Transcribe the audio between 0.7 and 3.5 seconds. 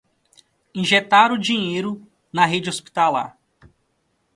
Injetaram dinheiro na rede hospitalar